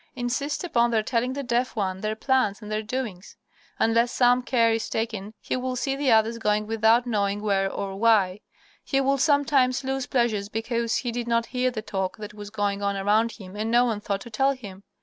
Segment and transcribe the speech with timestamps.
[0.15, 3.37] Insist upon their telling the deaf one their plans and their doings.
[3.77, 7.95] Unless some care is taken he will see the others going without knowing where or
[7.95, 8.41] why,
[8.83, 12.81] he will sometimes lose pleasures because he did not hear the talk that was going
[12.81, 14.81] on around him and no one thought to tell him.